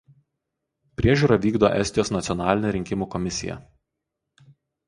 [1.01, 3.63] Priežiūrą vykdo Estijos nacionalinė rinkimų komisija.